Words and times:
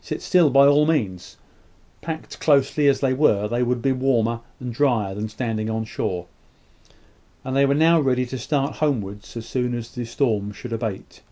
Sit 0.00 0.22
still, 0.22 0.50
by 0.50 0.68
all 0.68 0.86
means. 0.86 1.36
Packed 2.00 2.38
closely 2.38 2.86
as 2.86 3.00
they 3.00 3.12
were, 3.12 3.48
they 3.48 3.64
would 3.64 3.82
be 3.82 3.90
warmer 3.90 4.38
and 4.60 4.72
drier 4.72 5.16
than 5.16 5.28
standing 5.28 5.68
on 5.68 5.84
shore; 5.84 6.26
and 7.42 7.56
they 7.56 7.66
were 7.66 7.74
now 7.74 8.00
ready 8.00 8.24
to 8.26 8.38
start 8.38 8.76
homewards 8.76 9.36
as 9.36 9.46
soon 9.46 9.74
as 9.74 9.90
the 9.92 10.04
storm 10.04 10.52
should 10.52 10.72
abate. 10.72 11.22